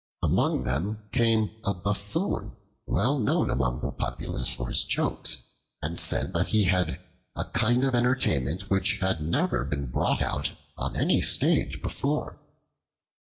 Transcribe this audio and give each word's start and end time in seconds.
Among 0.23 0.63
them 0.63 1.07
came 1.11 1.61
a 1.63 1.75
Buffoon 1.75 2.55
well 2.87 3.19
known 3.19 3.51
among 3.51 3.81
the 3.81 3.91
populace 3.91 4.49
for 4.49 4.67
his 4.67 4.83
jokes, 4.83 5.43
and 5.79 5.99
said 5.99 6.33
that 6.33 6.47
he 6.47 6.63
had 6.63 6.99
a 7.35 7.45
kind 7.51 7.83
of 7.83 7.93
entertainment 7.93 8.71
which 8.71 8.97
had 8.99 9.21
never 9.21 9.63
been 9.63 9.91
brought 9.91 10.23
out 10.23 10.53
on 10.75 10.95
any 10.95 11.21
stage 11.21 11.83
before. 11.83 12.39